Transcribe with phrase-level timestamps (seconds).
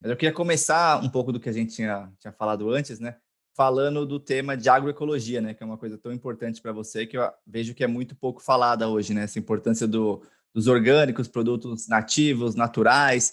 [0.00, 3.16] Mas eu queria começar um pouco do que a gente tinha, tinha falado antes, né?
[3.56, 5.54] Falando do tema de agroecologia, né?
[5.54, 8.40] Que é uma coisa tão importante para você que eu vejo que é muito pouco
[8.40, 9.24] falada hoje, né?
[9.24, 10.22] Essa importância do,
[10.54, 13.32] dos orgânicos, produtos nativos, naturais.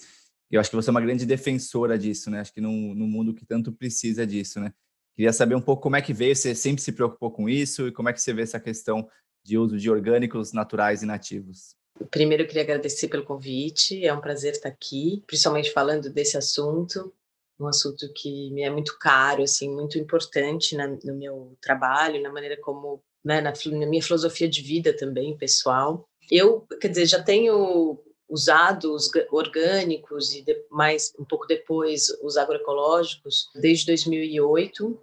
[0.50, 2.40] Eu acho que você é uma grande defensora disso, né?
[2.40, 4.72] Acho que num, num mundo que tanto precisa disso, né?
[5.14, 7.92] Queria saber um pouco como é que veio, você sempre se preocupou com isso e
[7.92, 9.08] como é que você vê essa questão
[9.42, 11.75] de uso de orgânicos naturais e nativos.
[12.10, 17.12] Primeiro, eu queria agradecer pelo convite, é um prazer estar aqui, principalmente falando desse assunto,
[17.58, 22.30] um assunto que me é muito caro, assim, muito importante na, no meu trabalho, na
[22.30, 26.06] maneira como, né, na, na minha filosofia de vida também, pessoal.
[26.30, 33.48] Eu, quer dizer, já tenho usado os orgânicos e mais um pouco depois os agroecológicos
[33.54, 35.00] desde 2008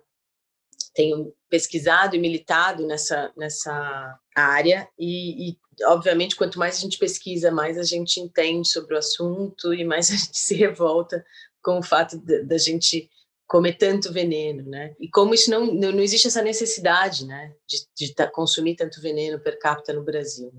[0.93, 7.51] tenho pesquisado e militado nessa, nessa área e, e, obviamente, quanto mais a gente pesquisa,
[7.51, 11.25] mais a gente entende sobre o assunto e mais a gente se revolta
[11.61, 13.09] com o fato da gente
[13.47, 14.95] comer tanto veneno, né?
[14.99, 19.39] E como isso não, não, não existe essa necessidade, né, de, de consumir tanto veneno
[19.39, 20.51] per capita no Brasil.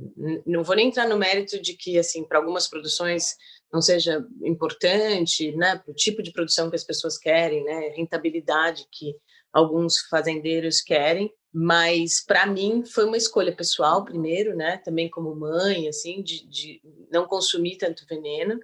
[0.46, 3.34] Não vou nem entrar no mérito de que, assim, para algumas produções
[3.72, 8.86] não seja importante, né, para o tipo de produção que as pessoas querem, né, rentabilidade
[8.92, 9.16] que
[9.54, 15.88] alguns fazendeiros querem, mas para mim foi uma escolha pessoal primeiro, né, também como mãe,
[15.88, 18.58] assim, de, de não consumir tanto veneno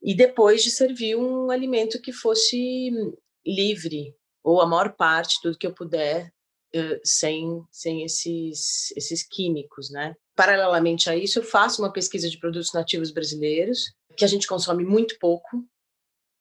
[0.00, 2.90] e depois de servir um alimento que fosse
[3.44, 6.32] livre ou a maior parte tudo que eu puder
[6.76, 10.14] uh, sem sem esses esses químicos, né?
[10.36, 14.84] Paralelamente a isso, eu faço uma pesquisa de produtos nativos brasileiros que a gente consome
[14.84, 15.64] muito pouco,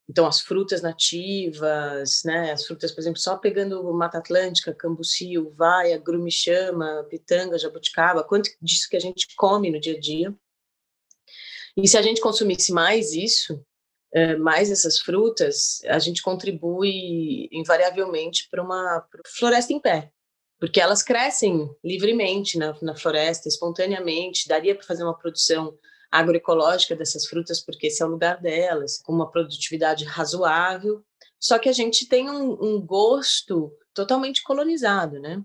[0.09, 2.51] então, as frutas nativas, né?
[2.51, 8.89] As frutas, por exemplo, só pegando Mata Atlântica, cambuci, uvaia, grumichama, pitanga, jabuticaba, quanto disso
[8.89, 10.33] que a gente come no dia a dia.
[11.75, 13.61] E se a gente consumisse mais isso,
[14.13, 19.05] eh, mais essas frutas, a gente contribui invariavelmente para uma
[19.37, 20.11] floresta em pé,
[20.57, 25.77] porque elas crescem livremente na, na floresta, espontaneamente, daria para fazer uma produção
[26.11, 31.03] agroecológica dessas frutas, porque esse é o lugar delas, com uma produtividade razoável.
[31.39, 35.43] Só que a gente tem um, um gosto totalmente colonizado, né?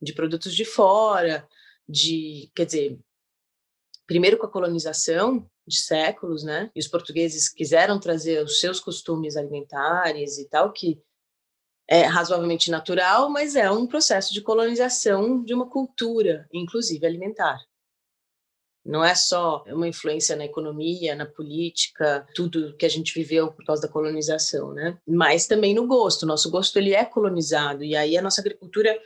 [0.00, 1.48] De produtos de fora,
[1.88, 2.98] de, quer dizer,
[4.06, 6.70] primeiro com a colonização de séculos, né?
[6.74, 11.02] E os portugueses quiseram trazer os seus costumes alimentares e tal, que
[11.88, 17.58] é razoavelmente natural, mas é um processo de colonização de uma cultura, inclusive alimentar.
[18.86, 23.64] Não é só uma influência na economia, na política, tudo que a gente viveu por
[23.64, 24.96] causa da colonização, né?
[25.04, 26.24] Mas também no gosto.
[26.24, 28.96] Nosso gosto ele é colonizado e aí a nossa agricultura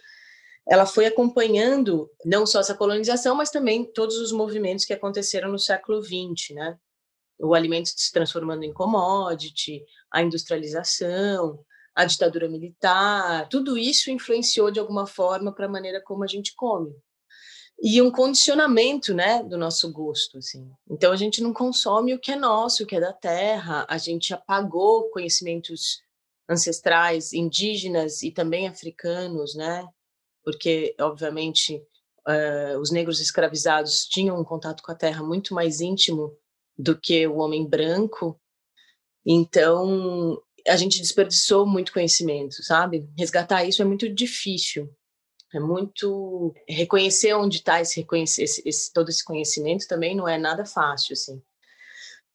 [0.68, 5.58] ela foi acompanhando não só essa colonização, mas também todos os movimentos que aconteceram no
[5.58, 6.76] século XX, né?
[7.38, 11.58] O alimento se transformando em commodity, a industrialização,
[11.94, 16.54] a ditadura militar, tudo isso influenciou de alguma forma para a maneira como a gente
[16.54, 16.94] come
[17.82, 20.70] e um condicionamento, né, do nosso gosto, assim.
[20.88, 23.86] Então a gente não consome o que é nosso, o que é da terra.
[23.88, 26.02] A gente apagou conhecimentos
[26.48, 29.88] ancestrais, indígenas e também africanos, né?
[30.44, 31.76] Porque obviamente
[32.28, 36.36] uh, os negros escravizados tinham um contato com a terra muito mais íntimo
[36.76, 38.38] do que o homem branco.
[39.24, 43.08] Então a gente desperdiçou muito conhecimento, sabe?
[43.16, 44.94] Resgatar isso é muito difícil.
[45.52, 50.64] É muito reconhecer onde está esse, esse, esse, todo esse conhecimento também não é nada
[50.64, 51.42] fácil, assim.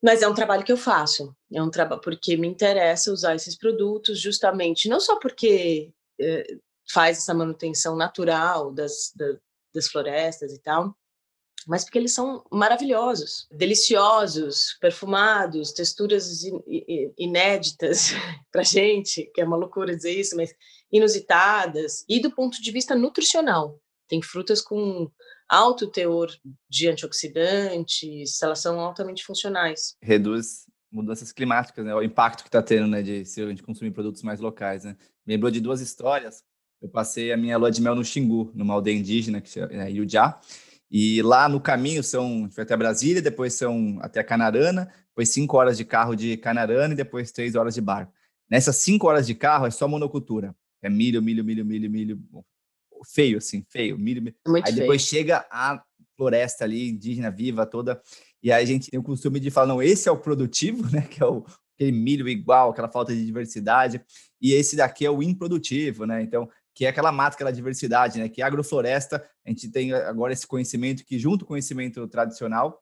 [0.03, 1.36] Mas é um trabalho que eu faço.
[1.52, 6.58] É um trabalho porque me interessa usar esses produtos justamente não só porque é,
[6.92, 9.38] faz essa manutenção natural das, da,
[9.74, 10.96] das florestas e tal,
[11.68, 16.44] mas porque eles são maravilhosos, deliciosos, perfumados, texturas
[17.18, 18.12] inéditas
[18.52, 20.53] para gente, que é uma loucura dizer isso, mas
[20.91, 23.79] inusitadas, e do ponto de vista nutricional.
[24.07, 25.09] Tem frutas com
[25.50, 26.31] alto teor
[26.69, 29.96] de antioxidantes, elas são altamente funcionais.
[30.01, 31.94] Reduz mudanças climáticas, né?
[31.94, 34.96] O impacto que está tendo, né, de se a gente consumir produtos mais locais, né?
[35.26, 36.43] Me lembrou de duas histórias.
[36.82, 39.91] Eu passei a minha lua de mel no Xingu, numa aldeia indígena, que é né,
[39.91, 40.40] Iujá,
[40.90, 45.78] e lá no caminho são, foi até Brasília, depois são até Canarana, depois cinco horas
[45.78, 48.14] de carro de Canarana e depois três horas de barco.
[48.49, 50.55] Nessas cinco horas de carro é só monocultura.
[50.85, 52.20] É milho, milho, milho, milho, milho.
[53.08, 53.97] Feio, assim, feio.
[53.97, 54.35] Milho, milho.
[54.47, 54.84] Muito aí feio.
[54.84, 55.84] depois chega a
[56.16, 57.99] floresta ali, indígena viva toda.
[58.41, 61.02] E aí a gente tem o costume de falar, não, esse é o produtivo, né?
[61.02, 61.43] Que é o,
[61.73, 63.99] aquele milho igual, aquela falta de diversidade.
[64.40, 66.22] E esse daqui é o improdutivo, né?
[66.22, 68.29] Então, que é aquela mata, aquela diversidade, né?
[68.29, 72.79] Que é agrofloresta, a gente tem agora esse conhecimento que, junto com o conhecimento tradicional,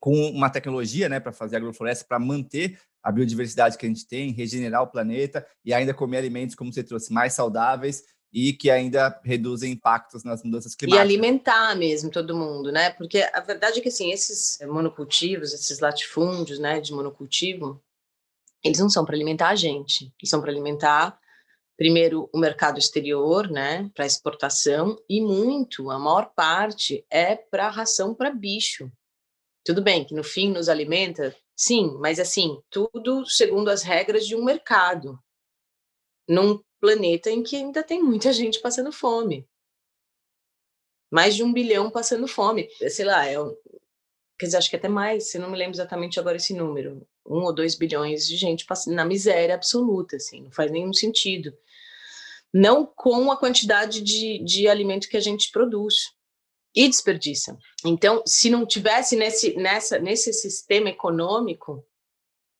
[0.00, 4.32] com uma tecnologia né, para fazer agrofloresta, para manter a biodiversidade que a gente tem,
[4.32, 8.02] regenerar o planeta e ainda comer alimentos, como você trouxe, mais saudáveis
[8.32, 11.08] e que ainda reduzem impactos nas mudanças climáticas.
[11.08, 12.90] E alimentar mesmo todo mundo, né?
[12.90, 17.82] Porque a verdade é que assim, esses monocultivos, esses latifúndios, né, de monocultivo,
[18.62, 21.18] eles não são para alimentar a gente, eles são para alimentar
[21.76, 28.14] primeiro o mercado exterior, né, para exportação e muito, a maior parte é para ração
[28.14, 28.90] para bicho.
[29.68, 34.34] Tudo bem que no fim nos alimenta, sim, mas assim, tudo segundo as regras de
[34.34, 35.22] um mercado.
[36.26, 39.46] Num planeta em que ainda tem muita gente passando fome.
[41.10, 42.66] Mais de um bilhão passando fome.
[42.88, 43.34] Sei lá, é,
[44.38, 47.06] quer dizer, acho que até mais, se não me lembro exatamente agora esse número.
[47.26, 51.54] Um ou dois bilhões de gente na miséria absoluta, assim, não faz nenhum sentido.
[52.50, 56.16] Não com a quantidade de, de alimento que a gente produz
[56.78, 57.58] e desperdiça.
[57.84, 61.84] Então, se não tivesse nesse, nessa, nesse sistema econômico,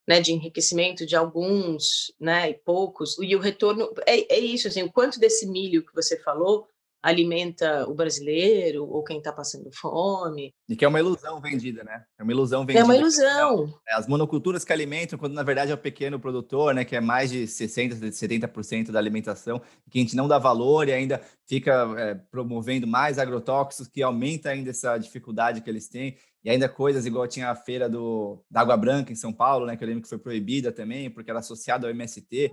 [0.08, 4.82] né, de enriquecimento de alguns, né, e poucos, e o retorno é, é isso, assim,
[4.82, 6.66] o quanto desse milho que você falou
[7.02, 10.52] alimenta o brasileiro ou quem está passando fome.
[10.68, 12.04] E que é uma ilusão vendida, né?
[12.18, 12.80] É uma ilusão vendida.
[12.80, 13.72] É uma ilusão.
[13.88, 16.84] É, as monoculturas que alimentam, quando na verdade é o pequeno produtor, né?
[16.84, 19.60] Que é mais de 60%, 70% da alimentação,
[19.90, 24.50] que a gente não dá valor e ainda fica é, promovendo mais agrotóxicos, que aumenta
[24.50, 26.16] ainda essa dificuldade que eles têm.
[26.44, 29.76] E ainda coisas igual tinha a feira do, da Água Branca em São Paulo, né?
[29.76, 32.50] Que eu lembro que foi proibida também, porque era associada ao MST.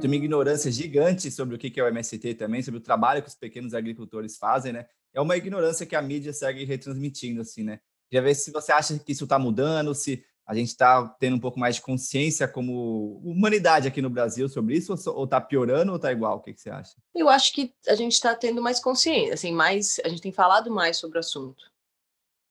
[0.00, 3.28] Tenho uma ignorância gigante sobre o que é o MST também, sobre o trabalho que
[3.28, 4.86] os pequenos agricultores fazem, né?
[5.12, 7.80] É uma ignorância que a mídia segue retransmitindo, assim, né?
[8.08, 11.38] Queria ver se você acha que isso está mudando, se a gente está tendo um
[11.38, 15.96] pouco mais de consciência como humanidade aqui no Brasil sobre isso, ou está piorando ou
[15.96, 16.38] está igual?
[16.38, 16.96] O que, que, você acha?
[17.14, 20.70] Eu acho que a gente está tendo mais consciência, assim, mais, a gente tem falado
[20.70, 21.70] mais sobre o assunto,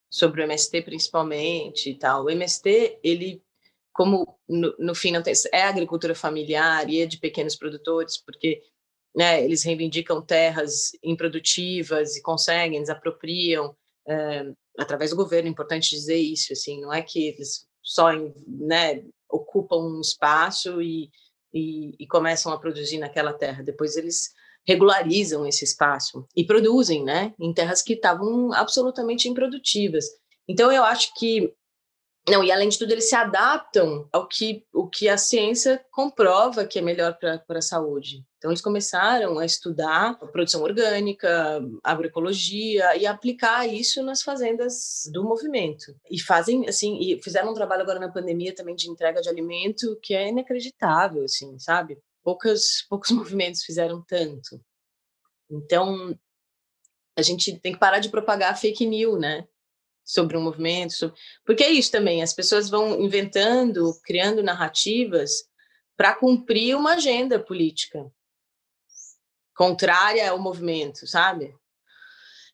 [0.09, 2.25] sobre o MST principalmente e tal.
[2.25, 3.43] O MST, ele
[3.93, 8.61] como no, no fim não tem, é agricultura familiar e é de pequenos produtores, porque
[9.15, 13.75] né, eles reivindicam terras improdutivas e conseguem, desapropriam
[14.07, 18.11] é, através do governo, é importante dizer isso, assim, não é que eles só
[18.47, 21.09] né, ocupam um espaço e,
[21.53, 24.31] e, e começam a produzir naquela terra, depois eles
[24.67, 30.05] regularizam esse espaço e produzem, né, em terras que estavam absolutamente improdutivas.
[30.47, 31.53] Então eu acho que
[32.29, 36.65] não, e além de tudo, eles se adaptam ao que, o que a ciência comprova
[36.65, 38.25] que é melhor para a saúde.
[38.37, 45.23] Então, eles começaram a estudar a produção orgânica, agroecologia e aplicar isso nas fazendas do
[45.23, 45.95] movimento.
[46.09, 49.99] E fazem, assim, e fizeram um trabalho agora na pandemia também de entrega de alimento
[50.01, 51.97] que é inacreditável, assim, sabe?
[52.23, 54.59] Poucas, poucos movimentos fizeram tanto.
[55.49, 56.17] Então,
[57.17, 59.47] a gente tem que parar de propagar fake news, né?
[60.09, 61.15] Sobre um movimento, sobre...
[61.45, 65.47] porque é isso também, as pessoas vão inventando, criando narrativas
[65.95, 68.11] para cumprir uma agenda política
[69.55, 71.55] contrária ao movimento, sabe?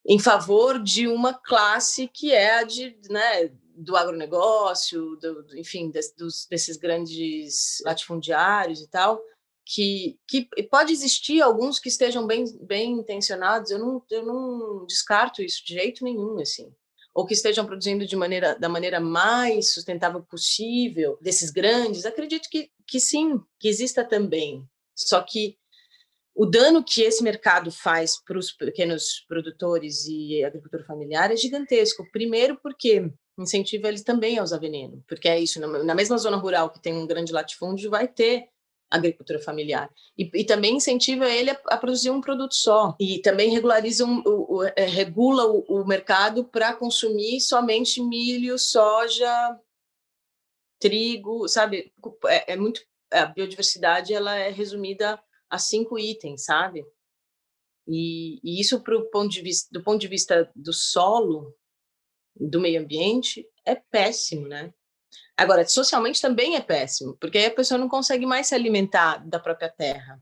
[0.06, 6.14] Em favor de uma classe que é a de, né, do agronegócio, do, enfim, des,
[6.14, 9.22] dos, desses grandes latifundiários e tal,
[9.64, 15.42] que, que pode existir alguns que estejam bem, bem intencionados, eu não, eu não descarto
[15.42, 16.70] isso de jeito nenhum, assim
[17.16, 22.70] ou que estejam produzindo de maneira, da maneira mais sustentável possível, desses grandes, acredito que,
[22.86, 24.68] que sim, que exista também.
[24.94, 25.58] Só que
[26.36, 32.06] o dano que esse mercado faz para os pequenos produtores e agricultura familiar é gigantesco.
[32.12, 33.10] Primeiro, porque
[33.40, 36.94] incentiva eles também a usar veneno, porque é isso, na mesma zona rural que tem
[36.94, 38.50] um grande latifúndio, vai ter
[38.90, 39.90] agricultura familiar.
[40.18, 42.96] E, e também incentiva ele a, a, produzir um produto só.
[43.00, 48.58] E também regulariza um, o, o, é, regula o, o mercado para consumir somente milho,
[48.58, 49.60] soja,
[50.80, 51.94] trigo, sabe?
[52.28, 56.86] É, é, muito a biodiversidade ela é resumida a cinco itens, sabe?
[57.88, 61.56] E, e isso pro ponto de vista, do ponto de vista do solo,
[62.36, 64.74] do meio ambiente, é péssimo, né?
[65.38, 69.40] Agora, socialmente também é péssimo, porque aí a pessoa não consegue mais se alimentar da
[69.40, 70.20] própria terra.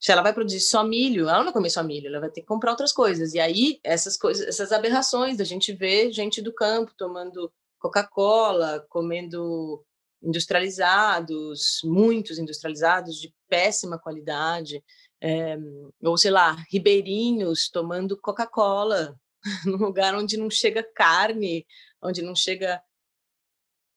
[0.00, 2.42] Se ela vai produzir só milho, ela não vai comer só milho, ela vai ter
[2.42, 3.34] que comprar outras coisas.
[3.34, 9.84] E aí, essas coisas, essas aberrações da gente ver gente do campo tomando Coca-Cola, comendo
[10.22, 14.82] industrializados, muitos industrializados de péssima qualidade,
[15.20, 15.56] é,
[16.02, 19.16] ou sei lá, ribeirinhos tomando Coca-Cola,
[19.66, 21.66] num lugar onde não chega carne,
[22.02, 22.80] onde não chega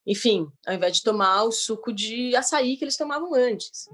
[0.05, 3.87] enfim, ao invés de tomar o suco de açaí que eles tomavam antes.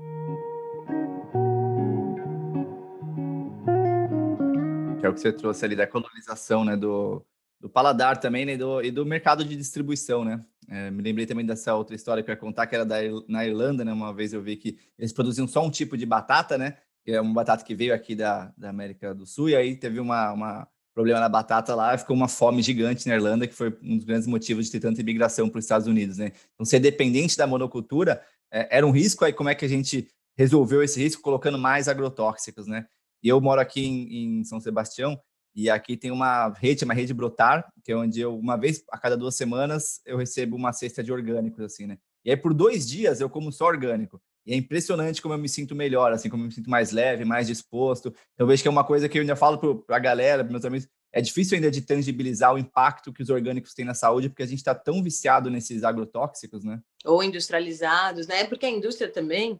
[5.03, 7.25] É é o que você trouxe ali da colonização, né, do,
[7.59, 10.43] do paladar também, né, e do, e do mercado de distribuição, né?
[10.69, 12.97] É, me lembrei também dessa outra história que eu ia contar, que era da,
[13.27, 13.93] na Irlanda, né?
[13.93, 16.77] Uma vez eu vi que eles produziam só um tipo de batata, né?
[17.05, 19.99] Que é uma batata que veio aqui da, da América do Sul, e aí teve
[19.99, 23.97] uma, uma problema na batata lá, ficou uma fome gigante na Irlanda, que foi um
[23.97, 26.31] dos grandes motivos de ter tanta imigração para os Estados Unidos, né?
[26.55, 28.19] Então, ser dependente da monocultura
[28.51, 31.87] é, era um risco, aí como é que a gente resolveu esse risco colocando mais
[31.87, 32.87] agrotóxicos, né?
[33.21, 35.21] E eu moro aqui em, em São Sebastião,
[35.55, 38.97] e aqui tem uma rede, uma rede Brotar, que é onde eu, uma vez a
[38.97, 41.99] cada duas semanas, eu recebo uma cesta de orgânicos, assim, né?
[42.25, 44.19] E aí, por dois dias, eu como só orgânico.
[44.47, 47.25] E é impressionante como eu me sinto melhor, assim, como eu me sinto mais leve,
[47.25, 48.15] mais disposto.
[48.37, 50.63] Eu vejo que é uma coisa que eu ainda falo para a galera, para meus
[50.63, 54.43] amigos, é difícil ainda de tangibilizar o impacto que os orgânicos têm na saúde, porque
[54.43, 56.79] a gente está tão viciado nesses agrotóxicos, né?
[57.03, 58.45] Ou industrializados, né?
[58.45, 59.59] Porque a indústria também,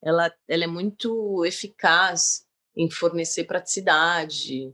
[0.00, 2.44] ela, ela é muito eficaz
[2.76, 4.72] em fornecer praticidade,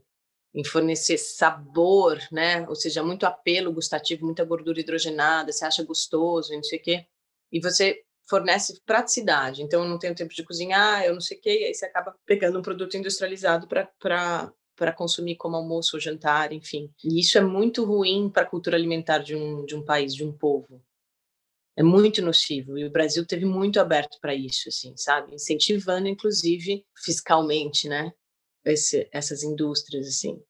[0.53, 2.67] em fornecer sabor, né?
[2.69, 7.07] Ou seja, muito apelo gustativo, muita gordura hidrogenada, você acha gostoso, não sei o quê.
[7.51, 9.61] E você fornece praticidade.
[9.61, 11.85] Então, eu não tenho tempo de cozinhar, eu não sei o quê, e aí você
[11.85, 16.91] acaba pegando um produto industrializado para consumir como almoço ou jantar, enfim.
[17.03, 20.23] E isso é muito ruim para a cultura alimentar de um, de um país, de
[20.23, 20.83] um povo.
[21.77, 22.77] É muito nocivo.
[22.77, 25.35] E o Brasil teve muito aberto para isso, assim, sabe?
[25.35, 28.13] Incentivando, inclusive, fiscalmente, né?
[28.65, 30.41] esse, essas indústrias, assim.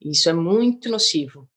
[0.00, 1.48] Isso é muito nocivo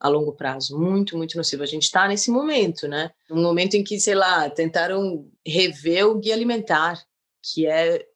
[0.00, 1.62] a longo prazo, muito, muito nocivo.
[1.62, 3.10] A gente está nesse momento, né?
[3.30, 7.02] Um momento em que, sei lá, tentaram rever o guia alimentar,
[7.42, 8.06] que é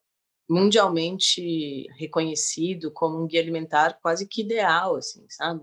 [0.49, 5.63] mundialmente reconhecido como um guia alimentar quase que ideal, assim, sabe?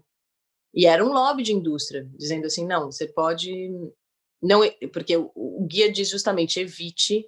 [0.73, 3.71] E era um lobby de indústria, dizendo assim, não, você pode
[4.45, 4.61] não,
[4.93, 7.27] porque o, guia diz justamente evite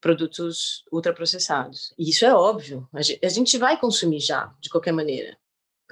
[0.00, 1.94] produtos ultraprocessados.
[1.98, 2.86] E isso é óbvio.
[2.92, 5.38] A gente vai consumir já, de qualquer maneira,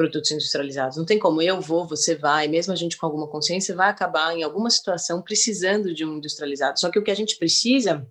[0.01, 0.97] produtos industrializados.
[0.97, 4.35] Não tem como eu vou, você vai, mesmo a gente com alguma consciência, vai acabar
[4.35, 6.81] em alguma situação precisando de um industrializado.
[6.81, 8.11] Só que o que a gente precisa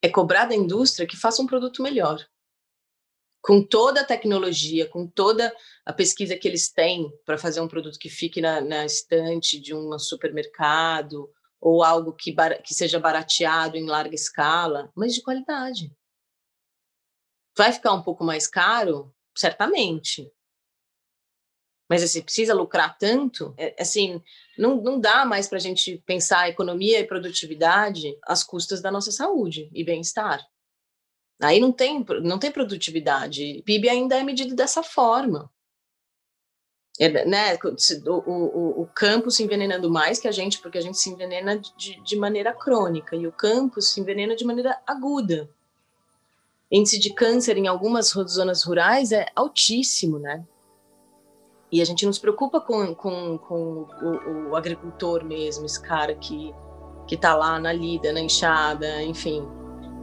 [0.00, 2.24] é cobrar da indústria que faça um produto melhor.
[3.40, 5.52] Com toda a tecnologia, com toda
[5.84, 9.74] a pesquisa que eles têm para fazer um produto que fique na, na estante de
[9.74, 11.28] um supermercado
[11.60, 15.92] ou algo que, que seja barateado em larga escala, mas de qualidade.
[17.58, 19.12] Vai ficar um pouco mais caro?
[19.36, 20.30] Certamente.
[21.88, 23.54] Mas assim, precisa lucrar tanto?
[23.58, 24.22] É, assim,
[24.56, 29.12] não, não dá mais para a gente pensar economia e produtividade às custas da nossa
[29.12, 30.42] saúde e bem-estar.
[31.42, 33.62] Aí não tem, não tem produtividade.
[33.66, 35.50] PIB ainda é medido dessa forma.
[36.98, 37.58] É, né,
[38.06, 41.58] o, o, o campo se envenenando mais que a gente, porque a gente se envenena
[41.58, 45.50] de, de maneira crônica, e o campo se envenena de maneira aguda.
[46.72, 50.42] Índice de câncer em algumas zonas rurais é altíssimo, né?
[51.70, 56.14] E a gente não se preocupa com, com, com o, o agricultor mesmo, esse cara
[56.14, 56.54] que,
[57.06, 59.46] que tá lá na lida, na enxada, enfim.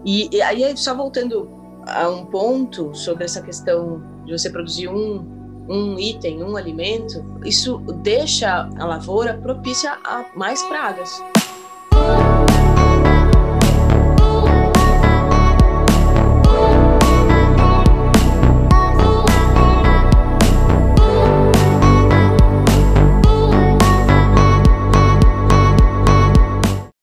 [0.05, 1.49] E, e aí, só voltando
[1.87, 7.77] a um ponto sobre essa questão de você produzir um um item, um alimento, isso
[8.01, 11.21] deixa a lavoura propícia a mais pragas.